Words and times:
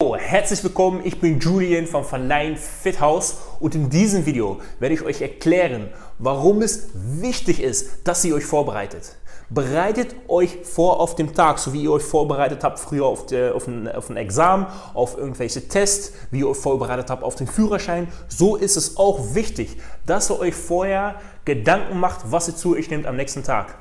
Hallo, 0.00 0.14
herzlich 0.14 0.62
willkommen, 0.62 1.00
ich 1.02 1.18
bin 1.18 1.40
Julian 1.40 1.88
von 1.88 2.04
Vernein 2.04 2.56
Fit 2.56 3.00
House 3.00 3.38
und 3.58 3.74
in 3.74 3.90
diesem 3.90 4.26
Video 4.26 4.60
werde 4.78 4.94
ich 4.94 5.02
euch 5.02 5.20
erklären, 5.20 5.88
warum 6.20 6.62
es 6.62 6.90
wichtig 6.94 7.60
ist, 7.60 8.06
dass 8.06 8.24
ihr 8.24 8.36
euch 8.36 8.44
vorbereitet. 8.44 9.16
Bereitet 9.50 10.14
euch 10.28 10.58
vor 10.62 11.00
auf 11.00 11.16
dem 11.16 11.34
Tag, 11.34 11.58
so 11.58 11.72
wie 11.72 11.82
ihr 11.82 11.90
euch 11.90 12.04
vorbereitet 12.04 12.62
habt 12.62 12.78
früher 12.78 13.06
auf, 13.06 13.26
der, 13.26 13.56
auf, 13.56 13.66
ein, 13.66 13.88
auf 13.88 14.08
ein 14.08 14.16
Examen, 14.16 14.68
auf 14.94 15.18
irgendwelche 15.18 15.66
Tests, 15.66 16.12
wie 16.30 16.38
ihr 16.38 16.48
euch 16.48 16.58
vorbereitet 16.58 17.10
habt 17.10 17.24
auf 17.24 17.34
den 17.34 17.48
Führerschein. 17.48 18.06
So 18.28 18.54
ist 18.54 18.76
es 18.76 18.98
auch 18.98 19.34
wichtig, 19.34 19.78
dass 20.06 20.30
ihr 20.30 20.38
euch 20.38 20.54
vorher 20.54 21.16
Gedanken 21.44 21.98
macht, 21.98 22.20
was 22.30 22.46
ihr 22.46 22.54
zu 22.54 22.76
euch 22.76 22.88
nehmt 22.88 23.08
am 23.08 23.16
nächsten 23.16 23.42
Tag. 23.42 23.74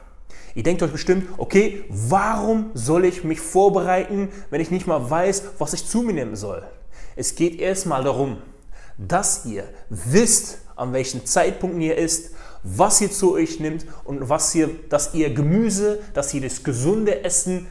Ihr 0.57 0.63
denkt 0.63 0.81
euch 0.81 0.91
bestimmt, 0.91 1.29
okay, 1.37 1.85
warum 1.87 2.71
soll 2.73 3.05
ich 3.05 3.23
mich 3.23 3.39
vorbereiten, 3.39 4.29
wenn 4.49 4.59
ich 4.59 4.71
nicht 4.71 4.87
mal 4.87 5.07
weiß, 5.07 5.43
was 5.59 5.73
ich 5.73 5.85
zu 5.85 6.01
mir 6.01 6.13
nehmen 6.13 6.35
soll? 6.35 6.63
Es 7.15 7.35
geht 7.35 7.59
erstmal 7.59 8.03
darum, 8.03 8.37
dass 8.97 9.45
ihr 9.45 9.65
wisst, 9.91 10.57
an 10.75 10.93
welchen 10.93 11.27
Zeitpunkten 11.27 11.79
ihr 11.79 11.95
isst, 11.95 12.33
was 12.63 12.99
ihr 13.01 13.11
zu 13.11 13.35
euch 13.35 13.59
nimmt 13.59 13.85
und 14.03 14.29
was 14.29 14.55
ihr, 14.55 14.71
dass 14.89 15.13
ihr 15.13 15.31
Gemüse, 15.31 15.99
dass 16.15 16.33
ihr 16.33 16.41
das 16.41 16.63
gesunde 16.63 17.23
Essen 17.23 17.67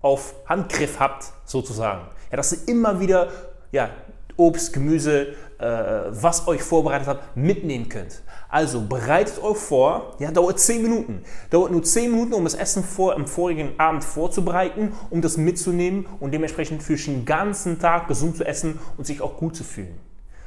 auf 0.00 0.34
Handgriff 0.44 0.98
habt, 0.98 1.32
sozusagen. 1.44 2.08
Ja, 2.32 2.36
dass 2.36 2.50
ihr 2.50 2.66
immer 2.66 2.98
wieder 2.98 3.30
ja, 3.70 3.90
Obst, 4.38 4.72
Gemüse, 4.72 5.34
äh, 5.58 5.66
was 6.08 6.48
euch 6.48 6.62
vorbereitet 6.62 7.08
habt, 7.08 7.36
mitnehmen 7.36 7.88
könnt. 7.88 8.22
Also 8.48 8.80
bereitet 8.80 9.42
euch 9.42 9.58
vor, 9.58 10.14
ja, 10.18 10.30
dauert 10.30 10.58
10 10.58 10.82
Minuten. 10.82 11.22
Dauert 11.50 11.72
nur 11.72 11.82
10 11.82 12.10
Minuten, 12.10 12.32
um 12.32 12.44
das 12.44 12.54
Essen 12.54 12.82
vor, 12.82 13.14
am 13.14 13.26
vorigen 13.26 13.78
Abend 13.78 14.04
vorzubereiten, 14.04 14.92
um 15.10 15.20
das 15.20 15.36
mitzunehmen 15.36 16.06
und 16.20 16.32
dementsprechend 16.32 16.82
für 16.82 16.96
den 16.96 17.26
ganzen 17.26 17.78
Tag 17.78 18.08
gesund 18.08 18.36
zu 18.36 18.44
essen 18.46 18.78
und 18.96 19.06
sich 19.06 19.20
auch 19.20 19.36
gut 19.36 19.54
zu 19.54 19.64
fühlen. 19.64 19.98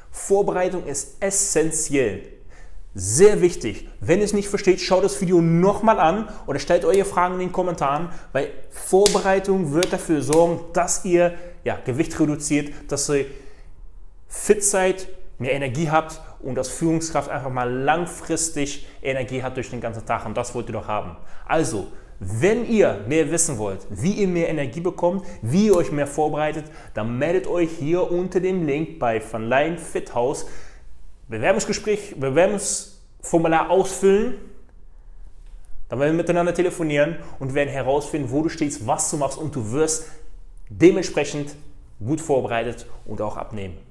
Vorbereitung 0.10 0.86
ist 0.86 1.18
essentiell. 1.20 2.24
Sehr 2.94 3.42
wichtig. 3.42 3.88
Wenn 4.02 4.20
ihr 4.20 4.26
es 4.26 4.34
nicht 4.34 4.50
versteht, 4.50 4.82
schaut 4.82 5.04
das 5.04 5.22
Video 5.22 5.40
nochmal 5.42 6.00
an 6.00 6.28
oder 6.48 6.60
stellt 6.60 6.84
eure 6.84 7.06
Fragen 7.06 7.36
in 7.36 7.40
den 7.40 7.52
Kommentaren, 7.54 8.10
weil 8.34 8.50
Vorbereitung 8.70 9.74
wird 9.74 9.94
dafür 9.94 10.22
sorgen, 10.22 10.60
dass 10.74 11.06
ihr 11.06 11.34
ja, 11.64 11.78
Gewicht 11.86 12.20
reduziert, 12.20 12.74
dass 12.90 13.08
ihr 13.10 13.26
fit 14.32 14.64
seid, 14.64 15.10
mehr 15.40 15.52
Energie 15.52 15.92
habt 15.92 16.22
und 16.40 16.58
als 16.58 16.70
Führungskraft 16.70 17.30
einfach 17.30 17.52
mal 17.52 17.70
langfristig 17.70 18.88
Energie 19.04 19.44
hat 19.44 19.58
durch 19.58 19.70
den 19.70 19.82
ganzen 19.82 20.06
Tag. 20.06 20.26
Und 20.26 20.38
das 20.38 20.56
wollt 20.56 20.70
ihr 20.70 20.74
doch 20.74 20.88
haben. 20.88 21.18
Also, 21.46 21.88
wenn 22.20 22.66
ihr 22.66 23.04
mehr 23.08 23.30
wissen 23.30 23.58
wollt, 23.58 23.86
wie 23.90 24.14
ihr 24.14 24.28
mehr 24.28 24.48
Energie 24.48 24.80
bekommt, 24.80 25.26
wie 25.42 25.68
ihr 25.68 25.76
euch 25.76 25.92
mehr 25.92 26.08
vorbereitet, 26.08 26.66
dann 26.94 27.18
meldet 27.18 27.46
euch 27.46 27.72
hier 27.72 28.10
unter 28.10 28.40
dem 28.40 28.66
Link 28.66 29.00
bei 29.00 29.22
Van 29.22 29.50
Leyen 29.50 29.78
Fit 29.78 30.16
House. 30.16 30.46
Bewerbungsgespräch, 31.28 32.16
Bewerbungsformular 32.18 33.70
ausfüllen. 33.70 34.36
Dann 35.90 36.00
werden 36.00 36.14
wir 36.14 36.18
miteinander 36.18 36.54
telefonieren 36.54 37.18
und 37.40 37.54
werden 37.54 37.70
herausfinden, 37.70 38.32
wo 38.32 38.44
du 38.44 38.50
stehst, 38.50 38.88
was 38.88 39.10
du 39.12 39.18
machst 39.18 39.38
und 39.38 39.54
du 39.56 39.72
wirst 39.72 40.06
dementsprechend 40.70 41.54
gut 42.00 42.22
vorbereitet 42.22 42.86
und 43.06 43.20
auch 43.20 43.36
abnehmen. 43.36 43.91